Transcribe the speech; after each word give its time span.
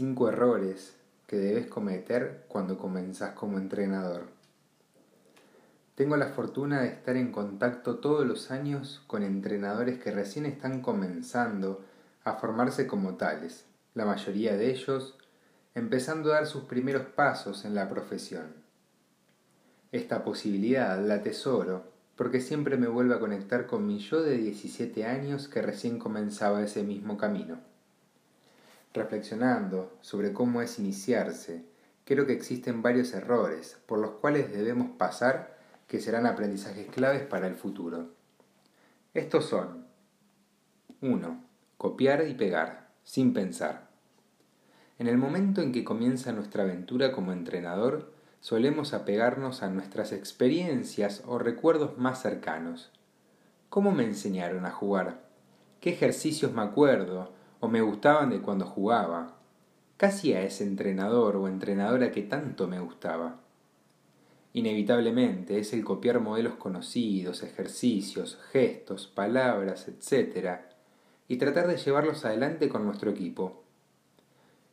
Cinco 0.00 0.30
errores 0.30 0.96
que 1.26 1.36
debes 1.36 1.66
cometer 1.66 2.46
cuando 2.48 2.78
comenzás 2.78 3.32
como 3.32 3.58
entrenador. 3.58 4.28
Tengo 5.94 6.16
la 6.16 6.28
fortuna 6.28 6.80
de 6.80 6.88
estar 6.88 7.18
en 7.18 7.30
contacto 7.30 7.98
todos 7.98 8.26
los 8.26 8.50
años 8.50 9.02
con 9.06 9.22
entrenadores 9.22 9.98
que 9.98 10.10
recién 10.10 10.46
están 10.46 10.80
comenzando 10.80 11.84
a 12.24 12.36
formarse 12.36 12.86
como 12.86 13.16
tales, 13.16 13.66
la 13.92 14.06
mayoría 14.06 14.56
de 14.56 14.70
ellos 14.70 15.18
empezando 15.74 16.30
a 16.30 16.36
dar 16.36 16.46
sus 16.46 16.64
primeros 16.64 17.04
pasos 17.08 17.66
en 17.66 17.74
la 17.74 17.90
profesión. 17.90 18.54
Esta 19.92 20.24
posibilidad 20.24 20.98
la 20.98 21.16
atesoro 21.16 21.92
porque 22.16 22.40
siempre 22.40 22.78
me 22.78 22.88
vuelve 22.88 23.16
a 23.16 23.20
conectar 23.20 23.66
con 23.66 23.86
mi 23.86 23.98
yo 23.98 24.22
de 24.22 24.38
17 24.38 25.04
años 25.04 25.46
que 25.46 25.60
recién 25.60 25.98
comenzaba 25.98 26.62
ese 26.62 26.84
mismo 26.84 27.18
camino. 27.18 27.69
Reflexionando 28.92 29.96
sobre 30.00 30.32
cómo 30.32 30.62
es 30.62 30.78
iniciarse, 30.78 31.64
creo 32.04 32.26
que 32.26 32.32
existen 32.32 32.82
varios 32.82 33.14
errores 33.14 33.78
por 33.86 34.00
los 34.00 34.12
cuales 34.12 34.52
debemos 34.52 34.90
pasar 34.96 35.56
que 35.86 36.00
serán 36.00 36.26
aprendizajes 36.26 36.88
claves 36.88 37.22
para 37.22 37.46
el 37.46 37.54
futuro. 37.54 38.10
Estos 39.14 39.44
son 39.44 39.86
1. 41.00 41.44
Copiar 41.76 42.26
y 42.28 42.34
pegar, 42.34 42.88
sin 43.04 43.32
pensar. 43.32 43.88
En 44.98 45.06
el 45.06 45.18
momento 45.18 45.62
en 45.62 45.72
que 45.72 45.84
comienza 45.84 46.32
nuestra 46.32 46.64
aventura 46.64 47.12
como 47.12 47.32
entrenador, 47.32 48.12
solemos 48.40 48.92
apegarnos 48.92 49.62
a 49.62 49.70
nuestras 49.70 50.12
experiencias 50.12 51.22
o 51.26 51.38
recuerdos 51.38 51.96
más 51.96 52.20
cercanos. 52.20 52.90
¿Cómo 53.68 53.92
me 53.92 54.04
enseñaron 54.04 54.66
a 54.66 54.72
jugar? 54.72 55.22
¿Qué 55.80 55.90
ejercicios 55.90 56.52
me 56.52 56.62
acuerdo? 56.62 57.32
O 57.60 57.68
me 57.68 57.82
gustaban 57.82 58.30
de 58.30 58.40
cuando 58.40 58.66
jugaba. 58.66 59.36
Casi 59.96 60.32
a 60.32 60.42
ese 60.42 60.64
entrenador 60.64 61.36
o 61.36 61.46
entrenadora 61.46 62.10
que 62.10 62.22
tanto 62.22 62.66
me 62.66 62.80
gustaba. 62.80 63.40
Inevitablemente 64.52 65.58
es 65.58 65.72
el 65.72 65.84
copiar 65.84 66.20
modelos 66.20 66.54
conocidos, 66.54 67.42
ejercicios, 67.42 68.38
gestos, 68.50 69.06
palabras, 69.06 69.86
etc. 69.88 70.60
y 71.28 71.36
tratar 71.36 71.68
de 71.68 71.76
llevarlos 71.76 72.24
adelante 72.24 72.68
con 72.68 72.84
nuestro 72.84 73.10
equipo. 73.10 73.62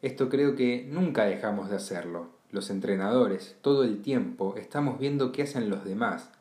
Esto 0.01 0.29
creo 0.29 0.55
que 0.55 0.87
nunca 0.89 1.25
dejamos 1.25 1.69
de 1.69 1.75
hacerlo. 1.75 2.29
Los 2.49 2.69
entrenadores, 2.69 3.57
todo 3.61 3.83
el 3.83 4.01
tiempo, 4.01 4.55
estamos 4.55 4.97
viendo 4.99 5.31
qué 5.31 5.43
hacen 5.43 5.69
los 5.69 5.83
demás 5.83 6.31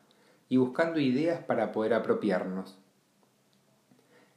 y 0.49 0.57
buscando 0.57 0.99
ideas 0.99 1.43
para 1.43 1.71
poder 1.71 1.93
apropiarnos. 1.93 2.77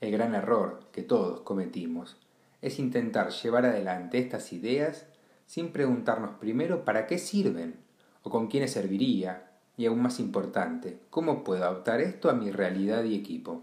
El 0.01 0.13
gran 0.13 0.35
error 0.35 0.81
que 0.93 1.03
todos 1.03 1.41
cometimos 1.41 2.17
es 2.63 2.79
intentar 2.79 3.31
llevar 3.31 3.67
adelante 3.67 4.19
estas 4.19 4.53
ideas 4.53 5.07
sin 5.47 5.73
preguntarnos 5.73 6.39
primero 6.39 6.85
para 6.85 7.07
qué 7.07 7.19
sirven 7.19 7.77
o 8.23 8.31
con 8.31 8.49
quiénes 8.49 8.73
serviría 8.73 9.51
y 9.77 9.87
aún 9.87 10.03
más 10.03 10.21
importante, 10.21 11.01
cómo 11.11 11.43
puedo 11.43 11.65
adaptar 11.65 12.01
esto 12.01 12.31
a 12.31 12.35
mi 12.35 12.51
realidad 12.51 13.05
y 13.05 13.15
equipo. 13.15 13.63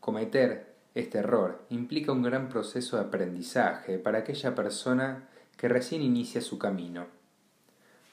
Cometer 0.00 0.72
este 0.94 1.18
error 1.18 1.64
implica 1.70 2.12
un 2.12 2.22
gran 2.22 2.48
proceso 2.48 2.96
de 2.96 3.04
aprendizaje 3.04 3.98
para 3.98 4.18
aquella 4.18 4.54
persona 4.54 5.28
que 5.56 5.68
recién 5.68 6.02
inicia 6.02 6.40
su 6.40 6.58
camino. 6.58 7.06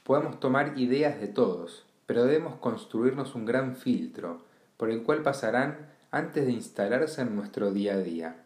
Podemos 0.03 0.39
tomar 0.39 0.77
ideas 0.77 1.19
de 1.19 1.27
todos, 1.27 1.85
pero 2.05 2.25
debemos 2.25 2.55
construirnos 2.55 3.35
un 3.35 3.45
gran 3.45 3.75
filtro 3.75 4.41
por 4.77 4.89
el 4.89 5.03
cual 5.03 5.21
pasarán 5.23 5.89
antes 6.11 6.45
de 6.45 6.51
instalarse 6.51 7.21
en 7.21 7.35
nuestro 7.35 7.71
día 7.71 7.93
a 7.93 7.97
día. 7.97 8.43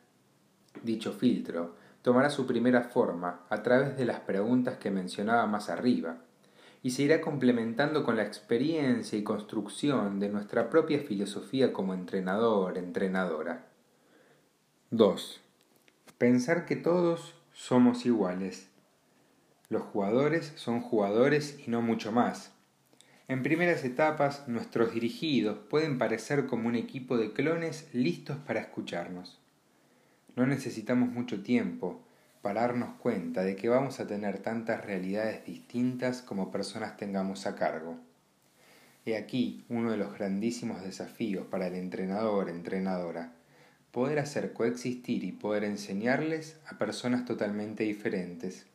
Dicho 0.83 1.13
filtro 1.13 1.75
tomará 2.01 2.29
su 2.29 2.45
primera 2.45 2.83
forma 2.83 3.45
a 3.49 3.63
través 3.63 3.97
de 3.97 4.05
las 4.05 4.19
preguntas 4.19 4.77
que 4.77 4.91
mencionaba 4.91 5.47
más 5.47 5.69
arriba, 5.69 6.17
y 6.81 6.91
se 6.91 7.03
irá 7.03 7.21
complementando 7.21 8.03
con 8.03 8.17
la 8.17 8.23
experiencia 8.23 9.17
y 9.17 9.23
construcción 9.23 10.19
de 10.19 10.27
nuestra 10.27 10.69
propia 10.69 10.99
filosofía 10.99 11.71
como 11.71 11.93
entrenador, 11.93 12.77
entrenadora. 12.77 13.67
2. 14.91 15.41
Pensar 16.17 16.65
que 16.65 16.75
todos 16.75 17.35
somos 17.53 18.05
iguales. 18.05 18.67
Los 19.69 19.81
jugadores 19.83 20.51
son 20.55 20.81
jugadores 20.81 21.57
y 21.65 21.71
no 21.71 21.81
mucho 21.81 22.11
más. 22.11 22.52
En 23.29 23.41
primeras 23.41 23.85
etapas, 23.85 24.47
nuestros 24.49 24.93
dirigidos 24.93 25.57
pueden 25.69 25.97
parecer 25.97 26.45
como 26.45 26.67
un 26.67 26.75
equipo 26.75 27.17
de 27.17 27.31
clones 27.31 27.87
listos 27.93 28.37
para 28.45 28.59
escucharnos. 28.59 29.39
No 30.35 30.45
necesitamos 30.45 31.09
mucho 31.09 31.41
tiempo 31.41 32.01
para 32.41 32.61
darnos 32.61 32.95
cuenta 32.95 33.43
de 33.43 33.55
que 33.55 33.69
vamos 33.69 34.01
a 34.01 34.07
tener 34.07 34.39
tantas 34.39 34.83
realidades 34.85 35.45
distintas 35.45 36.21
como 36.21 36.51
personas 36.51 36.97
tengamos 36.97 37.47
a 37.47 37.55
cargo. 37.55 37.97
He 39.05 39.15
aquí 39.15 39.63
uno 39.69 39.91
de 39.91 39.97
los 39.97 40.13
grandísimos 40.13 40.81
desafíos 40.83 41.45
para 41.47 41.67
el 41.67 41.75
entrenador, 41.75 42.49
entrenadora, 42.49 43.31
poder 43.91 44.19
hacer 44.19 44.51
coexistir 44.51 45.23
y 45.23 45.31
poder 45.31 45.63
enseñarles 45.63 46.57
a 46.67 46.77
personas 46.77 47.23
totalmente 47.23 47.85
diferentes. 47.85 48.65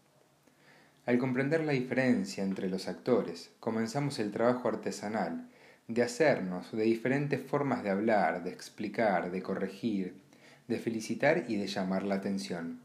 Al 1.09 1.17
comprender 1.17 1.65
la 1.65 1.73
diferencia 1.73 2.45
entre 2.45 2.69
los 2.69 2.87
actores, 2.87 3.51
comenzamos 3.61 4.19
el 4.19 4.31
trabajo 4.31 4.69
artesanal 4.69 5.49
de 5.87 6.03
hacernos 6.03 6.71
de 6.71 6.83
diferentes 6.83 7.41
formas 7.41 7.83
de 7.83 7.89
hablar, 7.89 8.45
de 8.45 8.51
explicar, 8.51 9.31
de 9.31 9.43
corregir, 9.43 10.21
de 10.67 10.79
felicitar 10.79 11.47
y 11.49 11.57
de 11.57 11.67
llamar 11.67 12.03
la 12.03 12.17
atención. 12.17 12.81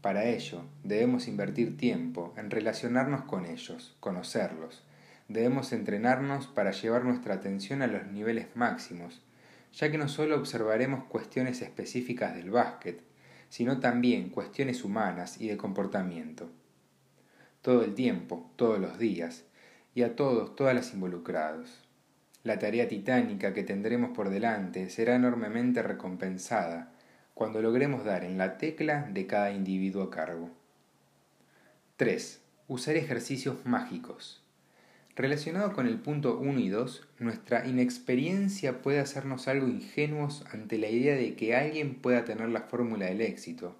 Para 0.00 0.24
ello, 0.24 0.64
debemos 0.84 1.28
invertir 1.28 1.76
tiempo 1.76 2.32
en 2.38 2.50
relacionarnos 2.50 3.24
con 3.24 3.44
ellos, 3.44 3.94
conocerlos. 4.00 4.82
Debemos 5.28 5.74
entrenarnos 5.74 6.46
para 6.46 6.70
llevar 6.70 7.04
nuestra 7.04 7.34
atención 7.34 7.82
a 7.82 7.88
los 7.88 8.06
niveles 8.06 8.46
máximos, 8.54 9.20
ya 9.74 9.90
que 9.90 9.98
no 9.98 10.08
solo 10.08 10.36
observaremos 10.36 11.04
cuestiones 11.04 11.60
específicas 11.60 12.34
del 12.34 12.50
básquet, 12.50 13.02
sino 13.50 13.80
también 13.80 14.30
cuestiones 14.30 14.82
humanas 14.82 15.38
y 15.42 15.48
de 15.48 15.58
comportamiento 15.58 16.50
todo 17.64 17.82
el 17.82 17.94
tiempo, 17.94 18.50
todos 18.56 18.78
los 18.78 18.98
días, 18.98 19.44
y 19.94 20.02
a 20.02 20.16
todos, 20.16 20.54
todas 20.54 20.74
las 20.74 20.92
involucrados. 20.92 21.80
La 22.42 22.58
tarea 22.58 22.88
titánica 22.88 23.54
que 23.54 23.62
tendremos 23.62 24.10
por 24.14 24.28
delante 24.28 24.90
será 24.90 25.14
enormemente 25.14 25.82
recompensada 25.82 26.92
cuando 27.32 27.62
logremos 27.62 28.04
dar 28.04 28.22
en 28.22 28.36
la 28.36 28.58
tecla 28.58 29.08
de 29.10 29.26
cada 29.26 29.50
individuo 29.50 30.02
a 30.02 30.10
cargo. 30.10 30.50
3. 31.96 32.42
Usar 32.68 32.96
ejercicios 32.96 33.64
mágicos. 33.64 34.42
Relacionado 35.16 35.72
con 35.72 35.86
el 35.86 35.98
punto 35.98 36.38
1 36.38 36.60
y 36.60 36.68
2, 36.68 37.08
nuestra 37.18 37.66
inexperiencia 37.66 38.82
puede 38.82 39.00
hacernos 39.00 39.48
algo 39.48 39.68
ingenuos 39.68 40.44
ante 40.52 40.76
la 40.76 40.90
idea 40.90 41.14
de 41.14 41.34
que 41.34 41.56
alguien 41.56 41.94
pueda 41.94 42.26
tener 42.26 42.50
la 42.50 42.60
fórmula 42.60 43.06
del 43.06 43.22
éxito 43.22 43.74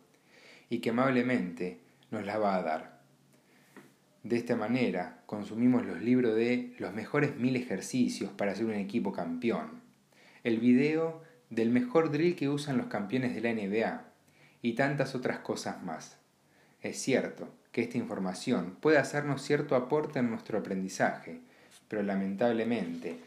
y 0.70 0.78
que 0.78 0.88
amablemente 0.88 1.80
nos 2.10 2.24
la 2.24 2.38
va 2.38 2.56
a 2.56 2.62
dar. 2.62 2.93
De 4.24 4.36
esta 4.36 4.56
manera, 4.56 5.18
consumimos 5.26 5.84
los 5.84 6.00
libros 6.00 6.34
de 6.34 6.74
Los 6.78 6.94
mejores 6.94 7.36
mil 7.36 7.56
ejercicios 7.56 8.30
para 8.32 8.54
ser 8.54 8.64
un 8.64 8.72
equipo 8.72 9.12
campeón, 9.12 9.82
el 10.44 10.60
video 10.60 11.22
del 11.50 11.68
mejor 11.68 12.10
drill 12.10 12.34
que 12.34 12.48
usan 12.48 12.78
los 12.78 12.86
campeones 12.86 13.34
de 13.34 13.42
la 13.42 13.52
NBA 13.52 14.02
y 14.62 14.72
tantas 14.72 15.14
otras 15.14 15.40
cosas 15.40 15.82
más. 15.82 16.16
Es 16.80 16.96
cierto 16.96 17.50
que 17.70 17.82
esta 17.82 17.98
información 17.98 18.78
puede 18.80 18.96
hacernos 18.96 19.42
cierto 19.42 19.76
aporte 19.76 20.20
en 20.20 20.30
nuestro 20.30 20.58
aprendizaje, 20.58 21.40
pero 21.86 22.02
lamentablemente 22.02 23.18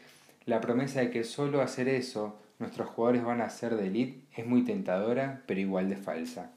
la 0.46 0.60
promesa 0.60 0.98
de 0.98 1.10
que 1.10 1.22
solo 1.22 1.62
hacer 1.62 1.88
eso 1.88 2.40
nuestros 2.58 2.88
jugadores 2.88 3.22
van 3.22 3.40
a 3.40 3.50
ser 3.50 3.76
de 3.76 3.86
elite 3.86 4.24
es 4.34 4.44
muy 4.44 4.64
tentadora, 4.64 5.44
pero 5.46 5.60
igual 5.60 5.88
de 5.88 5.96
falsa. 5.96 6.50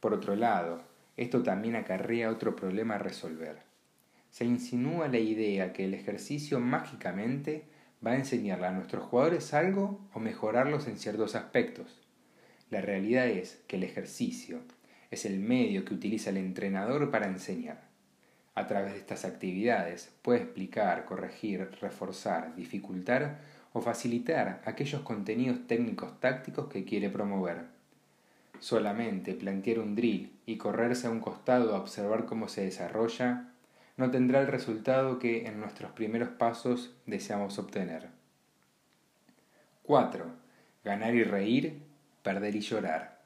Por 0.00 0.12
otro 0.12 0.36
lado, 0.36 0.82
esto 1.16 1.42
también 1.42 1.76
acarrea 1.76 2.30
otro 2.30 2.56
problema 2.56 2.96
a 2.96 2.98
resolver. 2.98 3.58
Se 4.30 4.44
insinúa 4.44 5.08
la 5.08 5.18
idea 5.18 5.72
que 5.72 5.84
el 5.84 5.94
ejercicio 5.94 6.60
mágicamente 6.60 7.64
va 8.06 8.12
a 8.12 8.16
enseñarle 8.16 8.66
a 8.66 8.72
nuestros 8.72 9.04
jugadores 9.04 9.54
algo 9.54 10.00
o 10.12 10.20
mejorarlos 10.20 10.86
en 10.86 10.98
ciertos 10.98 11.34
aspectos. 11.34 12.02
La 12.70 12.80
realidad 12.80 13.28
es 13.28 13.62
que 13.66 13.76
el 13.76 13.84
ejercicio 13.84 14.60
es 15.10 15.24
el 15.24 15.38
medio 15.38 15.84
que 15.84 15.94
utiliza 15.94 16.30
el 16.30 16.36
entrenador 16.36 17.10
para 17.10 17.28
enseñar. 17.28 17.86
A 18.54 18.66
través 18.66 18.92
de 18.92 18.98
estas 18.98 19.24
actividades 19.24 20.12
puede 20.22 20.40
explicar, 20.40 21.04
corregir, 21.04 21.70
reforzar, 21.80 22.54
dificultar 22.56 23.40
o 23.72 23.80
facilitar 23.80 24.62
aquellos 24.64 25.02
contenidos 25.02 25.66
técnicos 25.66 26.18
tácticos 26.20 26.68
que 26.68 26.84
quiere 26.84 27.10
promover. 27.10 27.75
Solamente 28.60 29.34
plantear 29.34 29.78
un 29.78 29.94
drill 29.94 30.32
y 30.46 30.56
correrse 30.56 31.06
a 31.06 31.10
un 31.10 31.20
costado 31.20 31.74
a 31.74 31.78
observar 31.78 32.26
cómo 32.26 32.48
se 32.48 32.62
desarrolla 32.62 33.52
no 33.96 34.10
tendrá 34.10 34.40
el 34.40 34.46
resultado 34.46 35.18
que 35.18 35.46
en 35.46 35.58
nuestros 35.58 35.92
primeros 35.92 36.28
pasos 36.30 36.94
deseamos 37.06 37.58
obtener. 37.58 38.08
4. 39.84 40.26
Ganar 40.84 41.14
y 41.14 41.24
reír, 41.24 41.80
perder 42.22 42.56
y 42.56 42.60
llorar. 42.60 43.20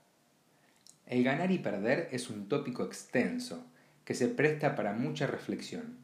El 1.06 1.24
ganar 1.24 1.50
y 1.50 1.58
perder 1.58 2.08
es 2.12 2.30
un 2.30 2.48
tópico 2.48 2.84
extenso 2.84 3.66
que 4.04 4.14
se 4.14 4.28
presta 4.28 4.76
para 4.76 4.92
mucha 4.92 5.26
reflexión. 5.26 5.98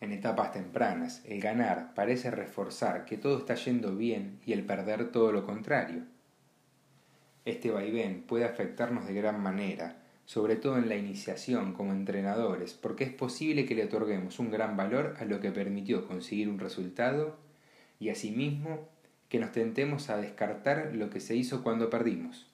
En 0.00 0.10
etapas 0.10 0.52
tempranas, 0.52 1.22
el 1.24 1.40
ganar 1.40 1.94
parece 1.94 2.32
reforzar 2.32 3.04
que 3.04 3.16
todo 3.16 3.38
está 3.38 3.54
yendo 3.54 3.94
bien 3.94 4.40
y 4.44 4.52
el 4.52 4.64
perder 4.64 5.12
todo 5.12 5.30
lo 5.30 5.46
contrario. 5.46 6.02
Este 7.44 7.70
vaivén 7.70 8.22
puede 8.22 8.44
afectarnos 8.44 9.06
de 9.06 9.14
gran 9.14 9.42
manera, 9.42 9.96
sobre 10.26 10.56
todo 10.56 10.78
en 10.78 10.88
la 10.88 10.96
iniciación 10.96 11.72
como 11.72 11.92
entrenadores, 11.92 12.74
porque 12.74 13.04
es 13.04 13.12
posible 13.12 13.66
que 13.66 13.74
le 13.74 13.84
otorguemos 13.84 14.38
un 14.38 14.50
gran 14.50 14.76
valor 14.76 15.16
a 15.18 15.24
lo 15.24 15.40
que 15.40 15.50
permitió 15.50 16.06
conseguir 16.06 16.48
un 16.48 16.60
resultado 16.60 17.36
y 17.98 18.10
asimismo 18.10 18.88
que 19.28 19.40
nos 19.40 19.52
tentemos 19.52 20.08
a 20.10 20.18
descartar 20.18 20.94
lo 20.94 21.10
que 21.10 21.18
se 21.18 21.34
hizo 21.34 21.62
cuando 21.62 21.90
perdimos. 21.90 22.46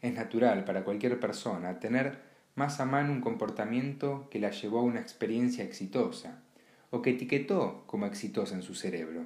Es 0.00 0.14
natural 0.14 0.64
para 0.64 0.84
cualquier 0.84 1.18
persona 1.18 1.80
tener 1.80 2.18
más 2.54 2.78
a 2.78 2.84
mano 2.84 3.12
un 3.12 3.20
comportamiento 3.20 4.28
que 4.30 4.38
la 4.38 4.50
llevó 4.50 4.80
a 4.80 4.84
una 4.84 5.00
experiencia 5.00 5.64
exitosa, 5.64 6.42
o 6.90 7.02
que 7.02 7.10
etiquetó 7.10 7.82
como 7.86 8.06
exitosa 8.06 8.54
en 8.54 8.62
su 8.62 8.74
cerebro, 8.74 9.24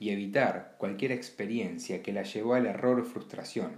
y 0.00 0.10
evitar 0.10 0.74
cualquier 0.78 1.12
experiencia 1.12 2.02
que 2.02 2.12
la 2.12 2.24
llevó 2.24 2.54
al 2.54 2.66
error 2.66 2.98
o 2.98 3.04
frustración, 3.04 3.72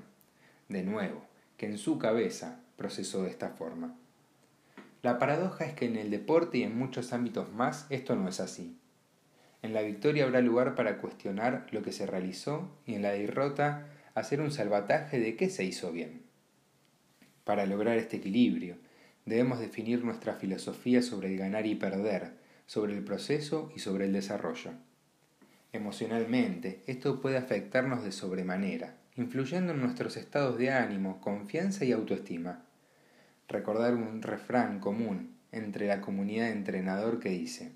de 0.69 0.83
nuevo, 0.83 1.23
que 1.57 1.67
en 1.67 1.79
su 1.79 1.99
cabeza 1.99 2.61
procesó 2.77 3.23
de 3.23 3.31
esta 3.31 3.51
forma. 3.51 3.97
La 5.03 5.19
paradoja 5.19 5.65
es 5.65 5.75
que 5.75 5.87
en 5.87 5.97
el 5.97 6.11
deporte 6.11 6.59
y 6.59 6.63
en 6.63 6.77
muchos 6.77 7.13
ámbitos 7.13 7.53
más 7.53 7.87
esto 7.91 8.17
no 8.17 8.29
es 8.29 8.41
así. 8.41 8.77
En 9.63 9.73
la 9.73 9.83
victoria 9.83 10.25
habrá 10.25 10.41
lugar 10.41 10.75
para 10.75 10.99
cuestionar 10.99 11.67
lo 11.71 11.83
que 11.83 11.93
se 11.93 12.07
realizó 12.07 12.71
y 12.87 12.95
en 12.95 13.03
la 13.03 13.11
derrota 13.11 13.87
hacer 14.15 14.41
un 14.41 14.51
salvataje 14.51 15.21
de 15.21 15.37
qué 15.37 15.51
se 15.51 15.65
hizo 15.65 15.93
bien. 15.93 16.23
Para 17.45 17.67
lograr 17.67 17.97
este 17.97 18.17
equilibrio, 18.17 18.77
debemos 19.25 19.61
definir 19.61 20.05
nuestra 20.05 20.35
filosofía 20.35 21.03
sobre 21.03 21.33
el 21.33 21.39
ganar 21.39 21.67
y 21.67 21.75
perder, 21.75 22.33
sobre 22.67 22.95
el 22.95 23.05
proceso 23.05 23.71
y 23.75 23.81
sobre 23.81 24.07
el 24.07 24.13
desarrollo. 24.13 24.73
Emocionalmente, 25.73 26.83
esto 26.87 27.21
puede 27.21 27.37
afectarnos 27.37 28.03
de 28.03 28.13
sobremanera, 28.13 28.97
influyendo 29.17 29.73
en 29.73 29.81
nuestros 29.81 30.17
estados 30.17 30.59
de 30.59 30.71
ánimo, 30.71 31.21
confianza 31.21 31.85
y 31.85 31.93
autoestima. 31.93 32.63
Recordar 33.49 33.95
un 33.95 34.23
refrán 34.23 34.81
común 34.81 35.37
entre 35.53 35.87
la 35.87 36.01
comunidad 36.01 36.47
de 36.47 36.53
entrenador 36.53 37.21
que 37.21 37.31
dice, 37.31 37.73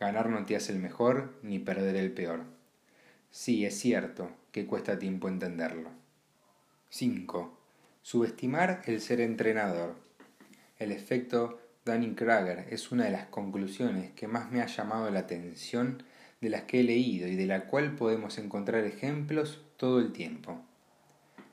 ganar 0.00 0.30
no 0.30 0.46
te 0.46 0.56
hace 0.56 0.72
el 0.72 0.78
mejor 0.78 1.34
ni 1.42 1.58
perder 1.58 1.96
el 1.96 2.12
peor. 2.12 2.44
Sí, 3.30 3.66
es 3.66 3.78
cierto 3.78 4.30
que 4.52 4.66
cuesta 4.66 4.98
tiempo 4.98 5.28
entenderlo. 5.28 5.90
5. 6.90 7.58
Subestimar 8.02 8.82
el 8.86 9.00
ser 9.00 9.20
entrenador. 9.20 9.96
El 10.78 10.92
efecto 10.92 11.60
Dunning-Kruger 11.84 12.66
es 12.70 12.92
una 12.92 13.04
de 13.04 13.10
las 13.10 13.26
conclusiones 13.26 14.12
que 14.12 14.28
más 14.28 14.50
me 14.50 14.62
ha 14.62 14.66
llamado 14.66 15.10
la 15.10 15.20
atención 15.20 16.02
de 16.40 16.50
las 16.50 16.62
que 16.62 16.80
he 16.80 16.82
leído 16.82 17.28
y 17.28 17.36
de 17.36 17.46
la 17.46 17.66
cual 17.66 17.96
podemos 17.96 18.38
encontrar 18.38 18.84
ejemplos 18.84 19.62
todo 19.76 20.00
el 20.00 20.12
tiempo. 20.12 20.60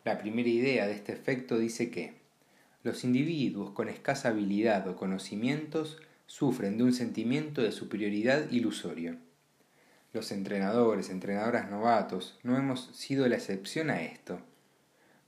La 0.04 0.18
primera 0.18 0.50
idea 0.50 0.88
de 0.88 0.94
este 0.94 1.14
efecto 1.14 1.58
dice 1.58 1.92
que 1.92 2.16
los 2.84 3.04
individuos 3.04 3.72
con 3.72 3.90
escasa 3.90 4.30
habilidad 4.30 4.88
o 4.88 4.96
conocimientos 4.96 6.02
sufren 6.26 6.78
de 6.78 6.84
un 6.84 6.94
sentimiento 6.94 7.62
de 7.62 7.72
superioridad 7.72 8.50
ilusorio. 8.50 9.18
Los 10.14 10.32
entrenadores, 10.32 11.10
entrenadoras 11.10 11.70
novatos, 11.70 12.40
no 12.44 12.58
hemos 12.58 12.88
sido 12.94 13.28
la 13.28 13.36
excepción 13.36 13.90
a 13.90 14.02
esto. 14.02 14.40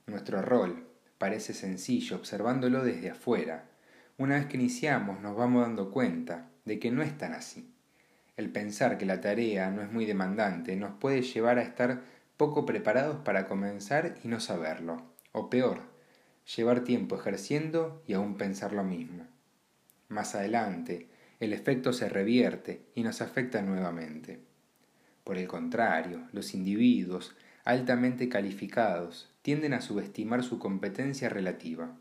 Nuestro 0.06 0.42
rol, 0.42 0.86
parece 1.18 1.54
sencillo 1.54 2.16
observándolo 2.16 2.82
desde 2.82 3.10
afuera. 3.10 3.66
Una 4.18 4.36
vez 4.36 4.46
que 4.46 4.56
iniciamos 4.56 5.20
nos 5.20 5.36
vamos 5.36 5.62
dando 5.62 5.90
cuenta 5.90 6.50
de 6.64 6.78
que 6.78 6.90
no 6.90 7.02
es 7.02 7.16
tan 7.16 7.32
así. 7.32 7.73
El 8.36 8.50
pensar 8.50 8.98
que 8.98 9.06
la 9.06 9.20
tarea 9.20 9.70
no 9.70 9.82
es 9.82 9.92
muy 9.92 10.06
demandante 10.06 10.74
nos 10.74 10.94
puede 10.98 11.22
llevar 11.22 11.58
a 11.58 11.62
estar 11.62 12.02
poco 12.36 12.66
preparados 12.66 13.18
para 13.18 13.46
comenzar 13.46 14.16
y 14.24 14.28
no 14.28 14.40
saberlo, 14.40 15.02
o 15.30 15.50
peor, 15.50 15.82
llevar 16.56 16.82
tiempo 16.82 17.16
ejerciendo 17.16 18.02
y 18.06 18.14
aún 18.14 18.36
pensar 18.36 18.72
lo 18.72 18.82
mismo. 18.82 19.24
Más 20.08 20.34
adelante, 20.34 21.08
el 21.38 21.52
efecto 21.52 21.92
se 21.92 22.08
revierte 22.08 22.82
y 22.94 23.04
nos 23.04 23.20
afecta 23.20 23.62
nuevamente. 23.62 24.40
Por 25.22 25.38
el 25.38 25.46
contrario, 25.46 26.22
los 26.32 26.54
individuos 26.54 27.34
altamente 27.64 28.28
calificados 28.28 29.30
tienden 29.42 29.74
a 29.74 29.80
subestimar 29.80 30.42
su 30.42 30.58
competencia 30.58 31.28
relativa, 31.28 31.96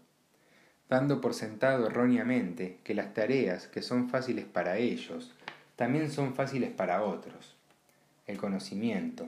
dando 0.89 1.21
por 1.21 1.33
sentado 1.33 1.87
erróneamente 1.87 2.79
que 2.83 2.95
las 2.95 3.13
tareas 3.13 3.67
que 3.67 3.81
son 3.81 4.09
fáciles 4.09 4.45
para 4.45 4.77
ellos 4.77 5.31
también 5.83 6.09
son 6.09 6.33
fáciles 6.33 6.71
para 6.71 7.03
otros. 7.03 7.57
El 8.25 8.37
conocimiento 8.37 9.27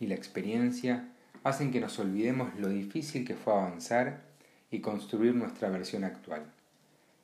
y 0.00 0.08
la 0.08 0.16
experiencia 0.16 1.12
hacen 1.44 1.70
que 1.70 1.80
nos 1.80 1.96
olvidemos 2.00 2.58
lo 2.58 2.68
difícil 2.70 3.24
que 3.24 3.36
fue 3.36 3.52
avanzar 3.52 4.24
y 4.72 4.80
construir 4.80 5.36
nuestra 5.36 5.68
versión 5.68 6.02
actual, 6.02 6.42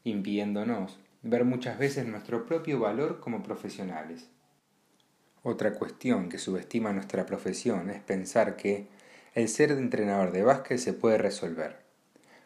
impidiéndonos 0.04 0.96
ver 1.22 1.44
muchas 1.44 1.76
veces 1.76 2.06
nuestro 2.06 2.46
propio 2.46 2.78
valor 2.78 3.18
como 3.18 3.42
profesionales. 3.42 4.28
Otra 5.42 5.74
cuestión 5.74 6.28
que 6.28 6.38
subestima 6.38 6.92
nuestra 6.92 7.26
profesión 7.26 7.90
es 7.90 8.00
pensar 8.00 8.54
que 8.54 8.86
el 9.34 9.48
ser 9.48 9.74
de 9.74 9.82
entrenador 9.82 10.30
de 10.30 10.44
básquet 10.44 10.78
se 10.78 10.92
puede 10.92 11.18
resolver. 11.18 11.83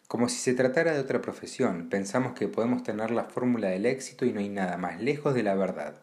Como 0.09 0.31
si 0.31 0.39
se 0.39 0.55
tratara 0.55 0.95
de 0.95 1.01
otra 1.01 1.21
profesión, 1.21 1.91
pensamos 1.91 2.33
que 2.33 2.49
podemos 2.49 2.83
tener 2.83 3.11
la 3.11 3.25
fórmula 3.25 3.69
del 3.69 3.85
éxito 3.85 4.25
y 4.25 4.33
no 4.33 4.41
hay 4.41 4.49
nada 4.49 4.79
más 4.79 5.03
lejos 5.03 5.35
de 5.35 5.43
la 5.43 5.55
verdad. 5.55 6.01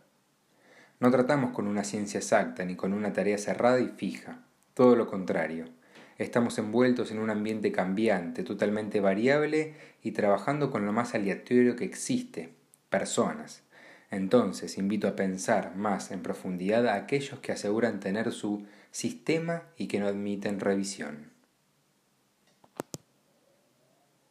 No 0.99 1.09
tratamos 1.09 1.53
con 1.53 1.65
una 1.65 1.83
ciencia 1.83 2.19
exacta 2.19 2.63
ni 2.65 2.75
con 2.75 2.93
una 2.93 3.13
tarea 3.13 3.39
cerrada 3.39 3.79
y 3.79 3.87
fija, 3.87 4.43
todo 4.75 4.95
lo 4.95 5.07
contrario. 5.07 5.65
Estamos 6.19 6.59
envueltos 6.59 7.09
en 7.09 7.17
un 7.17 7.31
ambiente 7.31 7.71
cambiante, 7.71 8.43
totalmente 8.43 8.99
variable 8.99 9.73
y 10.03 10.11
trabajando 10.11 10.69
con 10.69 10.85
lo 10.85 10.93
más 10.93 11.15
aleatorio 11.15 11.75
que 11.75 11.85
existe, 11.85 12.53
personas. 12.91 13.63
Entonces 14.11 14.77
invito 14.77 15.07
a 15.07 15.15
pensar 15.15 15.75
más 15.75 16.11
en 16.11 16.21
profundidad 16.21 16.87
a 16.87 16.93
aquellos 16.93 17.39
que 17.39 17.53
aseguran 17.53 17.99
tener 17.99 18.31
su 18.31 18.67
sistema 18.91 19.63
y 19.77 19.87
que 19.87 19.99
no 19.99 20.05
admiten 20.05 20.59
revisión. 20.59 21.34